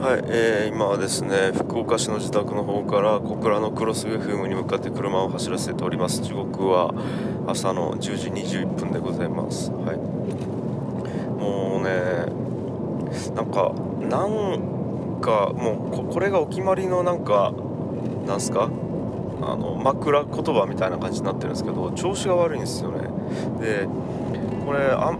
[0.00, 6.22] はい、えー、今はですね福岡市の自宅の方から小倉のクロス FM に向かって車を走らせております。
[6.22, 6.94] 時刻は
[7.48, 9.72] 朝の10時21分でございます。
[9.72, 9.96] はい。
[11.40, 11.90] もうね
[13.34, 13.72] なんか
[14.08, 17.52] なんかもうここれがお決まりのなんか
[18.24, 18.70] なんすか？
[19.40, 23.08] あの枕言葉みたいな感じになってるんですけど調子が悪いんですよね。
[23.60, 23.88] で
[24.64, 25.12] これあ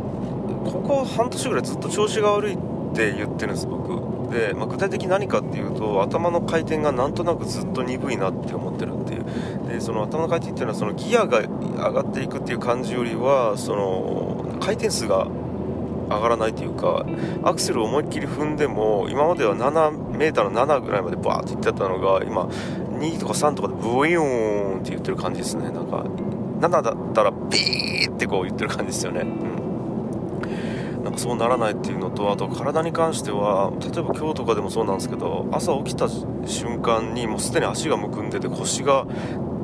[0.65, 2.59] ここ半年ぐらいずっと調子が悪いっ
[2.95, 4.18] て言ってるんです僕。
[4.31, 9.25] で、まあ、具体的に何かっていうと頭の回転がなんとなくずっと鈍いなって思ってるっていう。
[9.69, 15.29] でその頭の回転っていうのはそのギアが上がっていくっていう感じよりはその回転数が
[16.09, 17.05] 上がらないというか
[17.43, 25.71] アクセルを思いっきり踏んでも今までは7メーターの7ぐらいまでバーっていってたのが今2とか3とかでブイヨーンって言ってる感じですね。
[25.71, 26.05] なんか
[26.61, 29.58] 7だったらビーってこう言ってる感じですよね、うん。
[31.09, 36.07] なんかそうならないっていうのとあと体に関しては例えば今日とかでもそうなんですけど朝起きた
[36.47, 39.07] 瞬間にもうすでに足がむくんでて腰が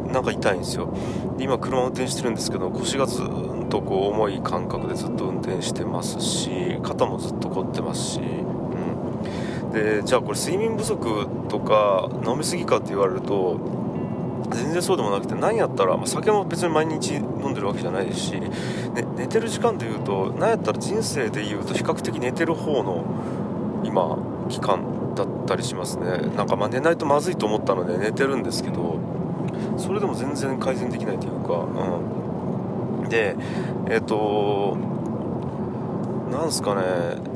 [0.06, 0.94] なんか痛いんですよ。
[1.36, 13.83] で今車運転してるんですけど腰がずっとこう重い感覚でずっと運転してますし肩もずっと凝ってますし、うん、でじゃあこれ睡眠不足とか飲みすぎかって言われると
[14.50, 18.50] 全然そうでもなくて何やったら、まあ、酒も別に毎日飲んでるわけじゃないですし、ね、
[19.16, 23.04] 寝てる時間でいうと何やったら人生でいうと比較的寝てる方の
[23.84, 26.06] 今期間だったりしますね。
[26.36, 28.98] なんかまあ寝ないとまずいと思ったので寝てるんですけど
[29.76, 31.54] それでも全然改善できないというか、
[33.02, 33.36] うん、で
[33.88, 34.76] えっ、ー、と
[36.30, 37.34] なんすかね。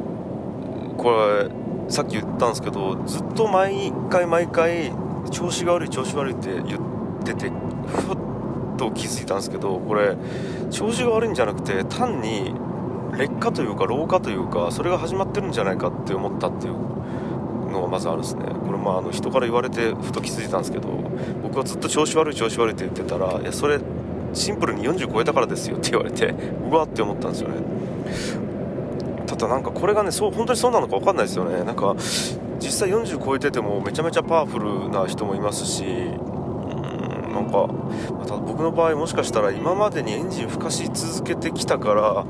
[0.99, 1.49] これ
[1.89, 4.93] さっき言ったんですけどずっと毎回毎回
[5.31, 6.88] 調子が悪い調子悪いって言って
[7.35, 8.17] てふっ
[8.77, 10.17] と気づいたんですけどこれ
[10.71, 12.55] 調子が悪いんじゃなくて単に
[13.17, 16.75] 劣化というか老化というかそれが始まってるんじゃないかって思ったっていう
[17.71, 18.45] のがまずあるんですね。
[18.67, 20.89] これまああの人から言われてふと気づいたんですけど
[21.43, 23.79] 僕はずっと調子悪い調子悪いって言ってたらいやそれ
[24.33, 26.35] シンプルに40超えたからですよって言われて
[26.71, 27.57] うわって思ったんですよね。
[29.27, 31.65] ただなんかこれがねそう本当にそうなのか分かんないですよね。
[31.65, 31.95] なんか
[32.61, 35.85] 実際40超えててもめちゃめちゃパワフルな人もいますし
[37.39, 37.69] なんか、
[38.13, 42.25] また僕の場合もしかしたら今までにエンジンふかし続けてきたから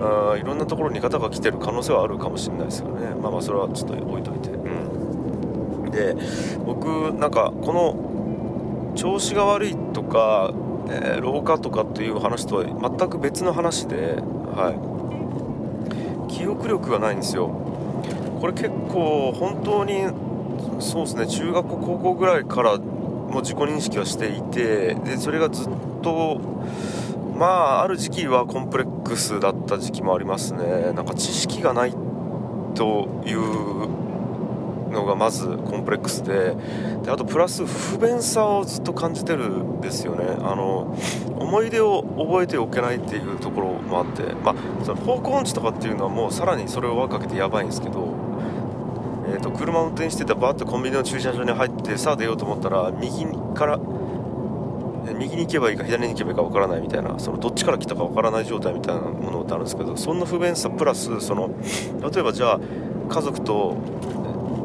[0.00, 3.14] あいろんなところに方が来てる可能性はあるかもしれないですよね。
[3.20, 4.48] まあまあそれはちょっと置いといて。
[4.50, 5.90] うん。
[5.90, 6.16] で
[6.64, 10.52] 僕なんかこの調子が悪いとか、
[10.88, 14.16] えー、老化とかっていう話とは全く別の話で
[14.54, 14.72] は
[16.28, 16.32] い。
[16.32, 17.48] 記憶力がないんですよ。
[18.40, 20.06] これ結構本当に
[20.80, 22.78] そうですね中学校高校ぐらいから
[23.32, 25.68] も自己認識はしていてでそれがずっ
[26.02, 26.40] と
[27.36, 30.92] まあある時期はコンプレックスだった時期もありますね。
[30.92, 31.94] なんか知識がない
[32.74, 36.54] というのがまずコンプレックスで。
[37.02, 40.24] であとプラス不便さをずっと感じてるんですよね。
[40.40, 40.96] あの
[41.38, 44.22] 思い出を覚えておけないっていうところもあって。
[44.44, 44.54] まあ
[44.84, 48.14] その方向音痴とかっていうのはもうさらにそれを輪かけてやばいんですけど、
[49.52, 53.78] 車運転してたバーッとコンビニの駐車場に入ってさあ出ようと思ったら右から
[55.18, 61.50] 右に行けばいいか左に行けばいいか分からないみたいなそのどっちから来たか分からない状態みたいなものってあるんですけどそんな不便さプラスその
[62.12, 62.60] 例えばじゃあ
[63.08, 63.76] 家族と、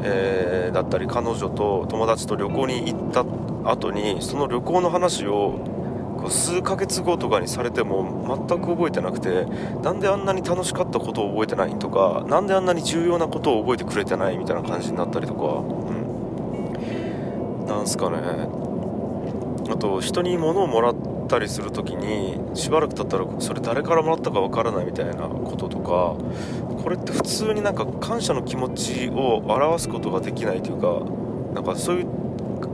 [0.03, 3.25] えー、だったり彼女と友達と旅行に行った
[3.69, 5.76] 後にその旅行の話を
[6.29, 9.45] 数ヶ月後とかにされても全く覚えてなくて
[9.81, 15.93] なんであんなに楽しかったことを覚えてないとかなんであんなに重要なことを覚えてくれてないみたいな感じになったりとか、う
[17.63, 18.17] ん、なんすかね。
[19.69, 20.95] あと人に物をもらっ
[21.27, 26.15] たりする時にしばらく経ったらそれ誰からもらったかわからないみたいなこととか
[26.81, 31.01] これって普通になんか感謝の気持ちを表すことができないというか
[31.53, 32.07] なんかそういう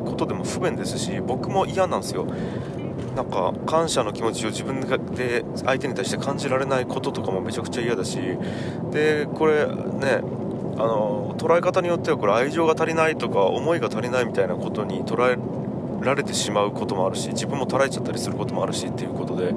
[0.05, 2.27] ことでも不便ですし僕も嫌なんですよ。
[3.15, 4.81] なんか感謝の気持ちを自分
[5.15, 8.17] で相手に対して感じられないこととかもめちゃくちゃ嫌だし
[8.91, 10.21] でこれね
[10.75, 15.37] あの捉え方によってはこれ愛情が足りないとか思いが足りないみたいなことに捉え
[16.03, 19.53] られてしまうこともあるし自分も捉えちゃったりすることもあるしっていうことで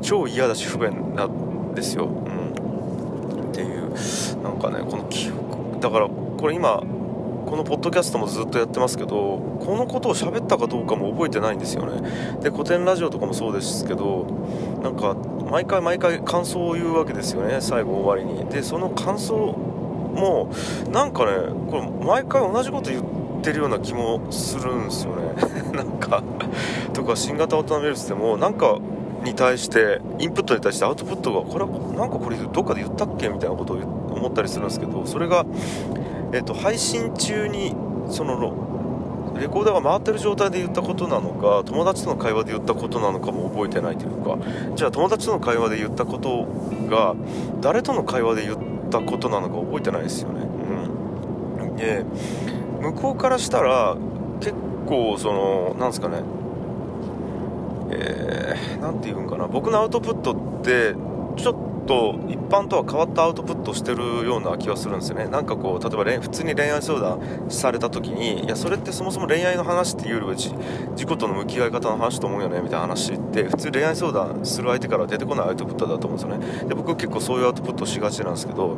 [0.00, 6.82] 超嫌だし不便なんですよ、うん、っていうなんかねこの記憶だからこれ今
[7.48, 12.02] このポッドキャストもずっとやってますけどこのことを喋ったかどうかも覚えてないんですよね。
[12.42, 14.26] で古典ラジオとかもそうですけど
[14.82, 15.16] なんか
[15.50, 18.44] 毎回毎回感想を言うわけですよね最後終わりに。
[18.50, 20.50] でその感想も
[20.92, 21.32] なんかね
[21.70, 23.04] これ毎回同じこと言っ
[23.42, 25.32] てるような気もするんですよね。
[25.72, 26.22] なんか
[26.92, 28.78] とか新型大人ウイルスでもなんか
[29.24, 33.30] に対してインプットに対してアウトプットがこれはなんかこれどっかで言ったっけ？
[33.30, 33.76] みたいなことを
[34.10, 35.46] 思ったりするんですけどそれが
[36.32, 37.74] えーと、配信中に
[38.10, 38.66] その
[39.38, 44.38] レコーダーが回ってる状態で言ったことなのか友達との会話で言ったことなのかも覚えてないというか
[44.74, 46.46] じゃあ友達との会話で言ったこと
[46.88, 47.14] が
[47.60, 48.58] 誰との会話で言っ
[48.90, 50.40] たことなのか覚えてないですよね。
[51.60, 52.04] うん、で
[52.80, 53.96] 向こうからしたら
[54.40, 54.54] 結
[54.86, 56.22] 構そのなんですかね。
[57.90, 59.46] えー、て言うんかな。
[59.46, 60.94] 僕のアウトプットって
[61.36, 65.26] ちょっとと一般とは変わったアウトプットしてるような気はするんですよね。
[65.26, 76.68] なんかこう例えば普通に恋愛相談された時にいやそれってそもそも恋愛の話っていうよりは自己との向き合い方の話と思うよねみたいな話って普通恋愛相談する相手から出てこないアウトプットだと思うんですよね。
[76.68, 78.76] で僕結構そういうアウトプットしがちなんですけど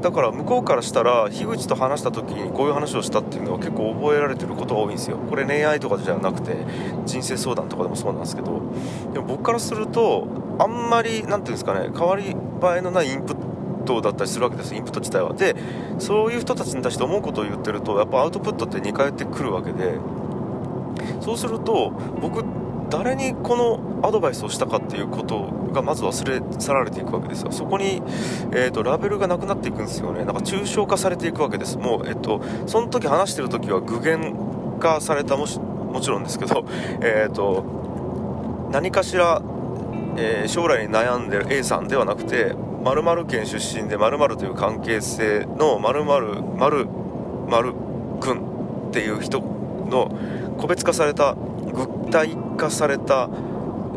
[0.00, 5.18] だから向こうからしたら樋口と話した時にこういう話をしたっていうのは結構覚えられてることが多いんですよ。
[5.18, 6.56] これ恋愛とかじゃなくて
[7.04, 8.60] 人生相談とかでもそうなんですけど。
[9.12, 10.26] でも僕からすると
[10.58, 12.34] あんまり何ていうんですかね変わり映
[12.78, 15.32] えのないインプットだったりするわけですインプット自体は。
[15.32, 15.56] で
[15.98, 19.98] そういう人たちに対して思うことを言ってるとやっぱアウトプットって2回ってくるわけで。
[21.20, 22.44] そうすると僕
[22.90, 25.40] 誰にこのアドバイスをしたかっていうこと
[25.72, 27.52] がまず忘れ去られていくわけですよ。
[27.52, 28.02] そこに、
[28.52, 30.24] えーと、ラベルがなくなっていくんですよね。
[30.24, 31.76] なんか抽象化されていくわけです。
[31.76, 34.32] もう、えーと、その時話してる時は具現
[34.80, 36.64] 化されたもしもちろんですけど、
[37.00, 39.42] えーと、何かしら、
[40.16, 42.54] えー、将来に悩んでる A さんではなくて
[42.84, 46.86] 〇〇県出身で〇〇という関係性の〇〇〇
[47.48, 47.74] 〇
[48.20, 50.10] 君っていう人の
[50.58, 53.28] 個別化された具体化された、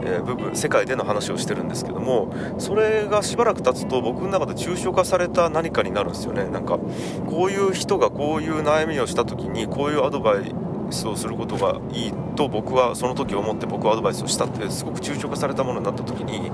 [0.03, 6.45] え部分世界での話をしてるんですけどもそれがしばらく経つと僕の中で抽象化された何かになるんですよね。
[6.45, 6.79] なんか
[7.27, 10.55] こういう人がこういう悩みをした時にこういうアドバイ
[10.89, 16.51] スをすることがいいと僕はその時思って僕はアドバイスをしたってすごく抽象化されたものになった時に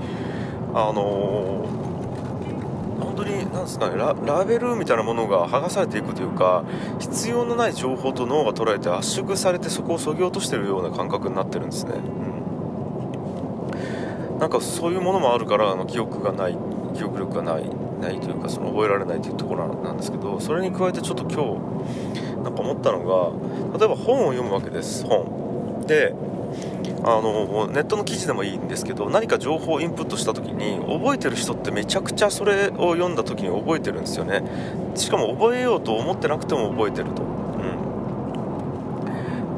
[0.74, 1.87] あのー
[3.18, 4.14] 当になんですかねラ
[4.46, 6.64] ベルみたいなものが剥がされていくというか
[7.00, 11.98] 必要のない情報と脳が捉えて圧縮されてそこをそぎ落としてるような感覚になってるんですね、う
[14.36, 16.58] ん、なんかそういうものもあるからあの記憶がない
[16.96, 17.70] 記憶力がない
[18.00, 23.32] ないというかその覚えられないというところなんですけどそれに加えてちょっと今日なんか思ったのが
[23.78, 25.84] 例えば本を読むわけです本。
[25.88, 26.14] で
[27.10, 34.44] あのネットの記事でもいいんですけど何か情報をインプットした時に覚えてる人ってめちゃくちゃそれを読んだ時に覚えてるんですよね。
[34.96, 37.26] しかも覚えようと思ってなくても覚えてると、う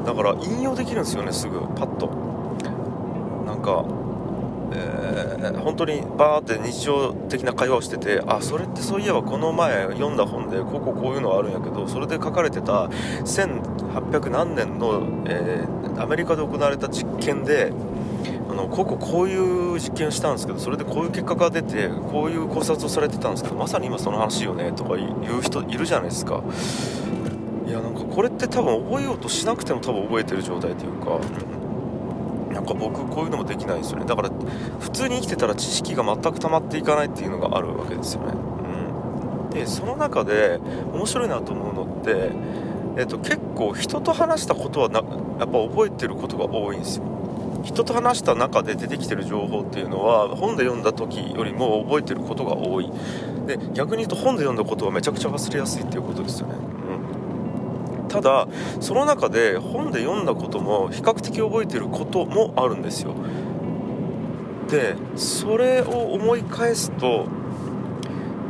[0.02, 1.58] ん、だから引用できるんですよねすぐ。
[1.74, 2.06] パッと。
[3.44, 3.84] なんか
[4.72, 12.86] えー、本当にバーって日常的な会話をしててあそれってそういえばこの前読んだ本でこここういうのあるんやけどそれで書かれてた
[13.24, 17.72] 1800何年の、えー、アメリカで行われた実験で
[18.48, 26.42] あのこここういう実験をしたんですけどそれでこういう結果が出てこういう考察をされてたんですけどまさに今その話よねとか言う人いるじゃないですか。
[27.66, 31.20] いやなんかこれって多分覚えようとしなくても多分覚えてる状態というか
[32.60, 34.04] なんか僕こういうのもできないんですよね。
[34.04, 34.30] だから
[34.80, 40.60] 普通に生きてたら知識が全く溜まっていかないっていうのがあるわけですよね、うん、でその中で
[40.92, 42.32] 面白いなと思うのって、
[42.98, 45.00] えっと、結構人と話したことはな
[45.38, 47.04] やっぱ覚えてることが多いんですよ。
[47.64, 52.90] 人と話した中で出てきてる情報っていうのは本で読んだ時よりも覚えてることが多い。
[53.46, 56.54] で逆に言うと本で読んだことはめちゃくちゃ忘れやすいっていうことですよね。
[58.10, 58.48] ただ
[58.80, 63.14] その中で本で読んだことも比較的覚えてることもあるんですよ。
[64.68, 67.26] でそれを思い返すと、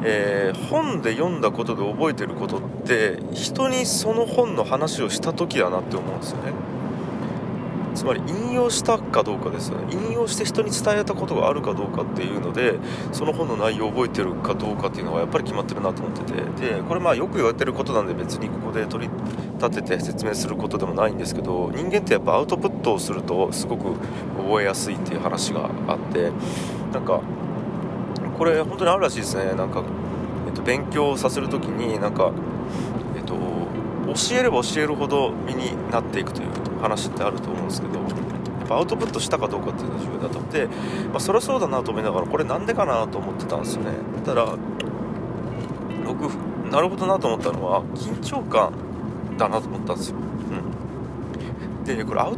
[0.02, 6.52] えー、本で読んだことで覚えてることって人にその本の話をした時だなって思うんですよね。
[7.94, 9.96] つまり引用したかどうかですよね。
[10.08, 12.78] 引用して人に伝えたことがあるかどうかっていうので
[13.12, 16.40] その本の内容を覚えてるかどうかっていうのがやっぱり決まってるなと思ってて。
[16.60, 19.10] でこれまあよく言われてることなんで別にここで取り
[19.58, 23.94] 立てて説明することでもないんですけど人間ってやっぱアウトプットをするとすごく
[24.36, 26.30] 覚えやすいっていう話があって
[26.92, 27.20] なんか
[28.38, 29.52] これ本当にあるらしいですね。
[29.52, 29.82] なんか、
[30.46, 32.32] えっと、勉強させる時になんか
[33.16, 36.48] えっと教えれば教えるほど身になっていくという
[36.80, 40.38] 話ってあると思うんですけどやっぱアウトプットしたかどうかっていうのが重要だと。
[40.38, 43.92] 思って、まあ、そりゃそうだなと思いながらこれなんでかなと思ってたんですよね。
[44.24, 44.56] たら
[46.06, 46.30] 僕
[46.70, 48.72] なるほどなと思ったのは緊張感
[49.36, 52.36] だなと思ったんですよ、うん、でこれアウ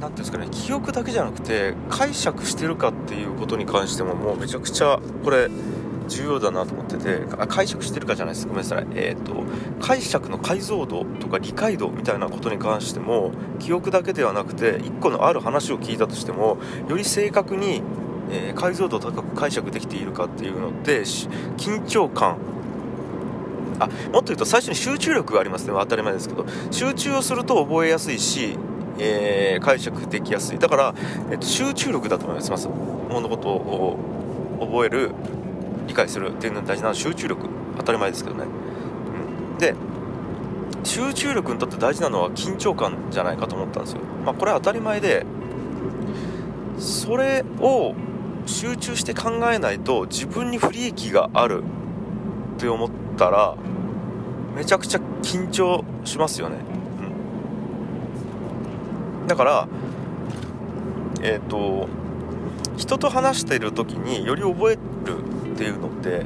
[0.00, 5.48] ていうんですかね記憶だけじゃなくて解釈してるかっていうことに関してももうめちゃくちゃこれ
[6.08, 8.46] 重要だなと思ってて解釈してるかじゃないです。
[8.46, 8.86] ごめんなさい。
[8.94, 9.44] え、ー、と
[9.80, 16.58] 解釈の解像度とか理解度みたいなことに関しても記憶だけではなくて1個のある話を聞いたとしても
[16.88, 17.82] より正確に、
[18.30, 22.36] えー、解像度を高く解釈できているかっていうのって緊張感。
[23.80, 25.72] あもっと言うと最初に集中力がありますね。
[25.72, 26.46] 当たり前ですけど。
[26.70, 28.56] 集中をすると覚えやすいし、
[28.98, 30.58] えー、解釈できやすい。
[30.58, 30.94] だから、
[31.30, 32.68] えっと、集中力だと思います。
[32.68, 33.98] 物事を
[34.60, 35.10] 覚える。
[35.94, 38.46] 理解するっていうのが大事なのは集中力当たり前ですけどね、
[39.52, 39.76] うん、で
[40.82, 44.00] 集中力にとって大事なのは緊張感じゃないかと思ったんですよ。
[44.24, 45.24] まあこれは当たり前で
[46.78, 47.94] それを
[48.44, 51.62] 集中して考えないと自分に不利益がある
[52.56, 53.54] って思ったら
[54.56, 56.56] めちゃくちゃ緊張しますよね、
[59.20, 59.68] うん、だから
[61.22, 61.88] えっ、ー、と
[62.76, 64.78] 人と話している時により覚え
[65.54, 66.24] っていうのって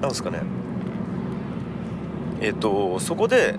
[0.00, 0.40] なんですかね。
[2.40, 3.54] えっ、とそこで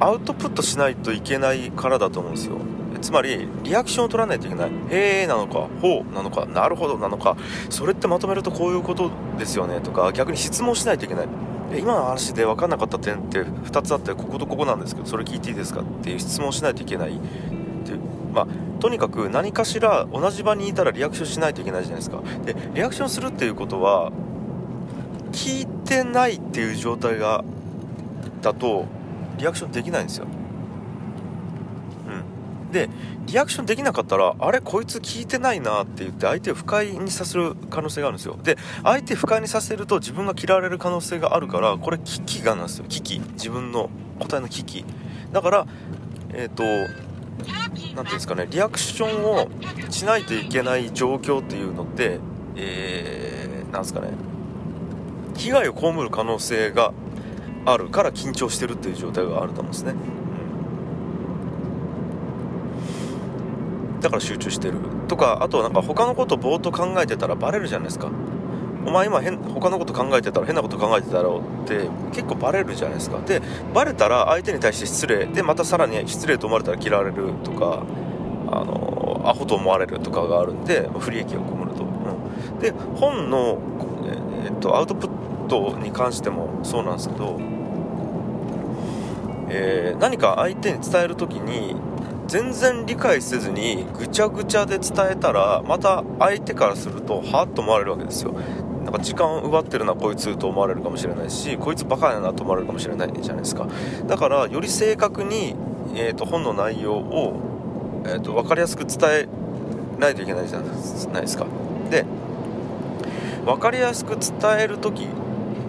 [0.00, 2.56] アウトプットしないといけないからだと思うんですよ。
[3.02, 4.70] つまりリアクションを取らないといけない。
[4.90, 7.36] へえなのかほうなのかなるほどなのか。
[7.68, 9.80] それってまとめるとこういうことですよね。
[9.80, 11.28] とか逆に質問しないといけない。
[11.78, 17.20] 今の話で分かんなかった点って2つあってこことここなんですけどそれ聞いていいですかっていう質問しないといけないっ
[17.84, 18.00] ていう
[18.34, 18.46] まあ
[18.80, 22.22] とにかく何かしら同じ場にいたらリアクションしないといけないじゃないですか。
[22.44, 24.12] でリアクションするっていうことは
[25.32, 27.44] 聞いてないっていう状態が
[28.42, 28.86] だと
[29.38, 30.26] リアクションできないんですよ。
[32.74, 32.90] で
[33.26, 38.36] リアクションできなかったらあれこいつ聞いてないなって言って相手を不快にさせる可能性があるんですよ。
[38.42, 42.84] で相手不快にさせると自分が嫌われる可能性があるからこれ危機がなんですよ。
[42.88, 43.20] 危機。
[43.20, 43.88] 自分の
[44.18, 44.84] 答えの危機。
[45.32, 45.66] だから
[46.34, 46.64] えっ、ー、と
[47.38, 49.48] 何て言うんですかねリアクションを
[49.90, 52.20] しないといけない状況っていうのって
[52.56, 54.08] えー、なんですかね
[55.36, 56.92] 被害を被る可能性が
[57.66, 59.94] あるから緊張してるっていう状態があると思うんですね。
[63.94, 64.00] うん。
[64.00, 64.74] だから集中してる。
[65.08, 68.10] とかあとなんか他のことをぼーっと考えてたらバレるじゃないですか。
[68.86, 73.18] お前今変他のこと考えてたら変なこと考えてたろうって結構バレるじゃないですか。
[73.20, 73.40] で
[73.72, 75.26] バレたら相手に対して失礼。
[75.26, 77.82] でまたさらに失礼と思われたら嫌われるとか
[78.50, 83.58] あのアホと思われるとかがあるんで不利益を被ると、うん、で本の、
[84.44, 87.38] えっと、アウトプットに関してもそうなんですけど、
[89.48, 91.74] えー、何か相手に伝える時に
[92.26, 98.34] 全然理解せずにぐちゃぐちゃで伝えたらまた相手からするとはっと思われるわけですよ。
[98.84, 103.66] なんか時間奪ってるなこいつと思われるかもしれないしこいつバカやなと思われるかもしれないじゃないですか。
[104.06, 105.56] だからより正確に、
[105.94, 109.28] えーと、本の内容を、えーと、と分かりやすく伝え
[109.98, 110.66] ないといけないじゃな
[111.18, 111.46] いですか。
[111.90, 112.04] で
[113.44, 115.06] 分かりやすく伝える時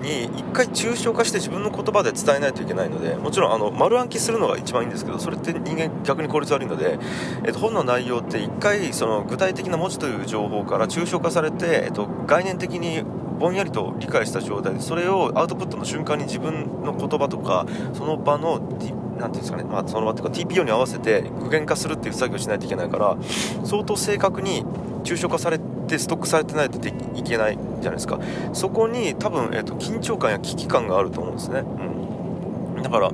[0.05, 6.99] に1回抽象化して自分の言葉で伝えないといけないのでもちろんあの丸暗記するのが一番いいんですけどそれって人間逆に効率悪いので、
[7.45, 13.03] えっと、本の内容って1回その具体的な文字という情報から抽象化されて、えっと、概念的に
[13.39, 23.17] ぼんやりと理解した状態でそれをアウトプットの瞬間に自分の言葉とかその場の何ていうんですかね、まあ、その場っていうか TPO に合わせて具現化するっていう作業をしないといけないから
[23.65, 24.63] 相当正確に
[25.03, 28.19] 抽象化されてストックされてないとでいけないじゃないですか。
[28.53, 33.11] そこに多分、えーと、緊張感や危機感があると思うんですね、うん、だから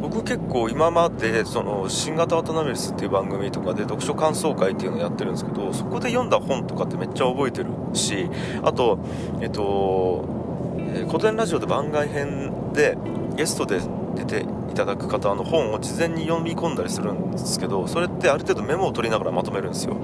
[0.00, 8.28] 僕結構今までその新型渡辺スっていう番組とかで読書感想会っていうのをやってるんですけどそこで読んだ本とかってめっちゃ覚えてるし
[8.62, 8.98] あと
[9.40, 10.24] えっと
[11.06, 12.98] 古典ラジオで番外編で
[13.36, 13.80] ゲストで
[14.14, 19.96] 出ていただく方の本を事前に読み込んだりするんですけどそれってある程度メモを取りながらまとめるんですよ。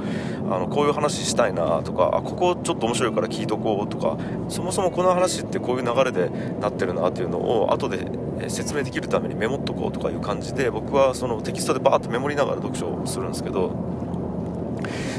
[0.50, 4.16] あのこういう話したいなとかあここちょっと面白いから聞いとこうとか
[4.48, 8.06] そもそもこの話ってこういう流れでなってるなっていうのを後で
[8.48, 13.72] 説明できるためにメモっとこうとかいう感じで僕はそのテキストでバーってメモりながら読書をするんですけど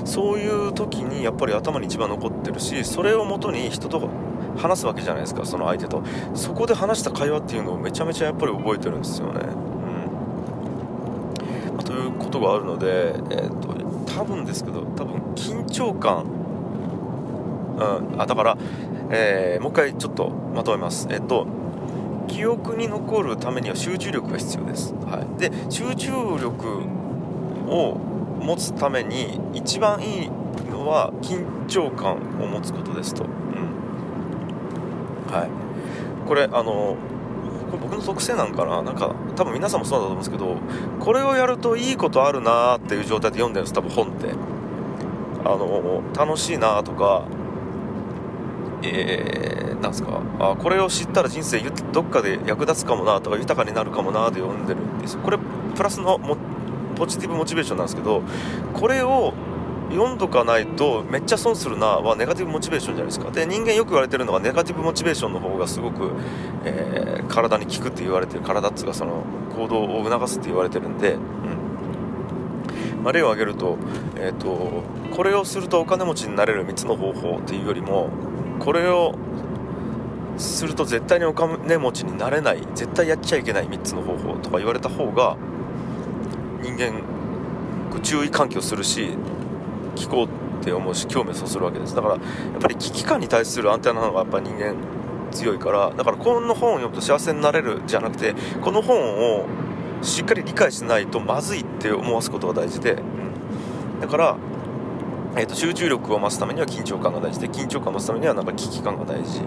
[0.06, 4.10] そういう時にやっぱり頭に一番残ってるしそれをもとに人と
[4.60, 6.04] 話すわけじゃないですかその相手と。
[6.36, 9.46] そこで話した会話っていうのをめちゃめちゃやっぱり覚えてるんですよね、う
[11.74, 11.76] ん。
[11.76, 13.74] まあ、ということがあるので、えーと、
[14.06, 16.26] 多分ですけど多分緊張感、
[17.78, 17.84] う
[18.16, 18.58] ん、あだから、
[19.12, 21.08] えー、もう一回ちょっとまとめます。
[21.10, 21.48] えっ、ー、と
[22.28, 26.84] 記憶に残るためには集中力が必要です、はい、で集中力
[27.68, 27.98] を
[28.40, 30.30] 持つために一番いい
[30.72, 33.26] のは緊張感を持つことですと。
[35.32, 35.50] はい。
[36.28, 36.98] これあの
[37.72, 38.82] これ僕の特性なんかな？
[38.82, 40.58] なんか多分皆さんもそうだと思うんですけど
[41.00, 44.34] これをやるといいことあるなーっていう状態で読んでるんです多分本って。
[45.42, 47.24] あの楽しいなとか
[48.84, 50.22] えー、なんすか？
[50.38, 51.62] あこれを知ったら人生
[51.94, 55.18] どっかで役立つかもなとか豊かになるかもなで読んでるんです。
[55.18, 55.38] これ
[55.76, 56.20] プラスの
[56.98, 58.22] ポジティブモチベーションなんですけど
[58.74, 59.34] これを
[59.90, 63.32] 読んどかないとめっちゃ損するなはネガティブモチベーションじゃないですか。
[63.32, 66.12] で人間よく言われてるのはネガティブモチベーションの方がすごく、
[66.64, 68.42] えー、体に効くって言われてる。
[68.42, 69.24] 体っつうかその
[69.56, 71.20] 行動を促すって言われてるんで、うん。
[73.04, 73.78] まあ、例を挙げると,、
[74.18, 74.84] えーと、
[75.16, 78.10] これをするとお金持ちになれる3つの方法っていうよりも
[78.60, 79.16] これを
[80.38, 85.38] すると絶対にお金持ちになれない絶対やっちゃいけない3つの方法とか言われた方が
[86.62, 87.02] 人間
[88.04, 89.18] 注意喚起をするし
[90.00, 91.96] 聞こうって思うし興味をそするわけです。
[91.96, 92.20] だからや
[92.58, 94.76] っぱり危機感に対するアンテナの方がやっぱ人間
[95.32, 99.46] 強いからだからこの本を読むと幸せになれるじゃなくてこの本を
[100.02, 104.38] しっかり理解しないとまずいって思わすことが大事で、うん、だから、
[105.36, 109.44] えーと、集中力を増すためには緊張感が大事で緊張感を増すためにはなんか危機感が大事っ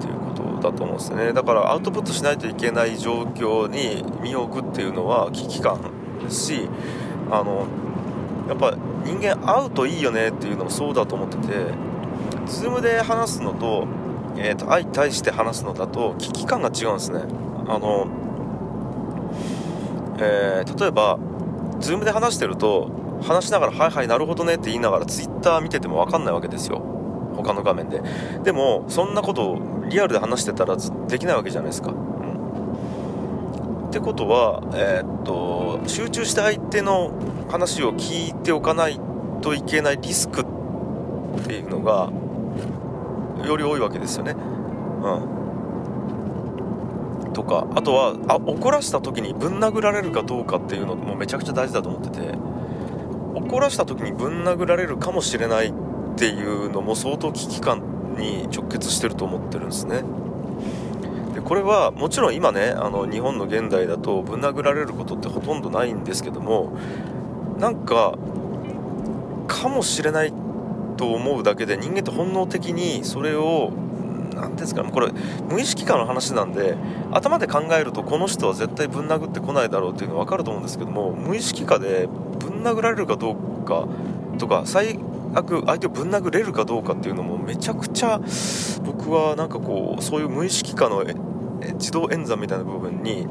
[0.00, 1.32] ていうことだと思うんですね。
[1.32, 5.78] だからアウトプットしないといけない状況に身を置くっていうのは危機感
[6.22, 6.68] ですし
[7.30, 7.66] あの
[8.48, 11.54] やっぱ人間会うといいよねっていうのもそうだと思ってて
[12.46, 13.86] Zoom で話すのと,、
[14.36, 17.20] えーと、相対して話すのだと危機感が違うんですね。
[17.68, 18.08] あの、
[20.18, 21.18] えー、例えば
[21.80, 22.90] Zoom で話してると
[23.22, 26.82] 話しながら「はいはいなるほどね」って言いながら Twitter 見てても分かんないわけですよ。
[27.36, 28.02] 他の画面で。
[28.44, 30.76] でもそんなことをリアルで話してたら
[31.08, 37.10] できないわけじゃないですか、うん、ってことは、えー、っと集中して相手の
[37.52, 38.98] 話を聞いておかない
[39.42, 40.44] といけないリスクっ
[41.44, 42.10] ていうのが
[43.46, 44.32] より多いわけですよね。
[44.32, 44.38] う
[47.28, 52.34] ん、とかあとはあ怒らした時にぶん殴られるかどうかっていうのもめちゃくちゃ大事だと思ってて
[53.34, 55.72] 怒らした時にぶん殴られるかもしれないっ
[56.16, 60.04] ていうのも相当危機感に直結してると思ってるんですね。
[61.34, 66.72] でこれはもちろん今ねあの日本の現代だとぶん殴られることってほとんどないんですけども
[67.62, 68.18] なんか
[69.46, 70.32] かもしれない
[70.96, 73.72] と思うだけで人間って本能的にそれを
[74.34, 75.12] 何ですかねこれ
[75.48, 76.76] 無意識化の話なんで
[77.12, 82.08] 頭で考えるとこの人は絶対ぶん殴ってこないだろうっていうの分かると思うんですけども無意識化で
[82.40, 83.86] ぶん殴られるかどうか
[84.38, 84.98] とか最
[85.34, 88.20] 悪相手をぶん殴れるかどうかっていうのもめちゃくちゃ
[88.82, 91.04] 僕はなんかこうそういう無意識化の
[91.74, 93.24] 自動演算みたいな部分に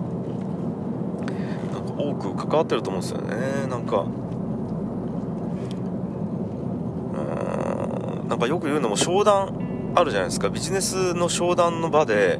[1.74, 3.68] なんか多く関わってると思うんですよね。
[3.68, 4.06] なんか
[8.32, 10.50] なんかよく言うのも商談あるじゃないですか。
[10.50, 12.40] ビジネスの商談の場で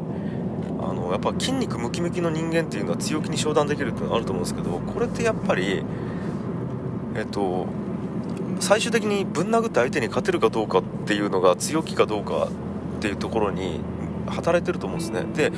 [0.80, 5.84] あのやっぱ筋肉ムキムキの人間っていうのは強気に商談できるっていうのがあると思うんですけどこれってやっぱり
[7.18, 7.68] えっと
[8.62, 12.48] 最終的にぶん殴って相手に勝てるかどうかっていうのが強気かどうか
[12.98, 13.82] っていうところに
[14.28, 15.26] 働いてると思うんですね。
[15.36, 15.52] で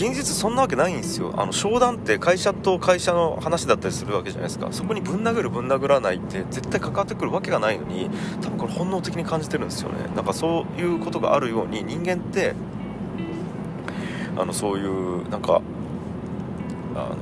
[0.00, 1.34] 現実そんなわけないんですよ。
[1.36, 4.68] あの商談って会社と会社の話だったりするわけじゃないですか。
[4.70, 8.08] そこにぶん殴るぶん殴らないって絶対関わってくるわけがないのに
[8.40, 10.08] 多分これ本能的に感じてるんですよね。
[10.16, 12.54] なんかそういうことがあるように人間って
[14.38, 15.60] あのそういうなんか
[16.94, 17.16] あの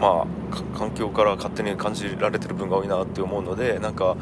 [0.00, 4.16] まあ環境から勝手に感じられてる分が多いなって思うのでなんか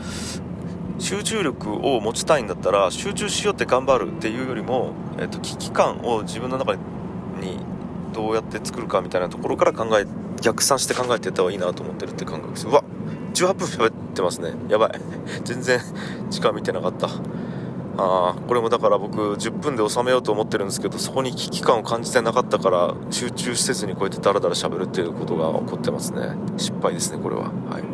[0.99, 7.74] 集中力を持ちたいんだったら集中しようって頑張るっていうよりも、えっと、危機感を自分の中に
[8.15, 10.07] どうやって作るかみたいなところから考え
[10.41, 12.67] 逆算して考えていった方がいいなと思ってるって感覚です。
[12.67, 12.85] うわ
[13.35, 14.53] 18分喋ってますね。
[14.69, 15.01] やばい。
[15.45, 15.81] 全然
[16.31, 17.09] 時間見てなかった。
[17.97, 26.31] あこれもだから僕10分で収めようと思ってるんですけどそこに危機感を感じてなかったから集中せずにこうやってダラダラ喋るっていうことが起こってますね。
[26.57, 27.43] 失敗ですねこれは。
[27.43, 27.49] は
[27.79, 27.94] い。